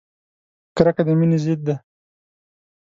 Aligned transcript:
کرکه 0.75 1.03
د 1.07 1.09
مینې 1.19 1.37
ضد 1.43 1.59
ده! 1.67 1.75